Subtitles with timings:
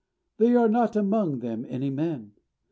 [0.39, 2.31] There are not among them any men.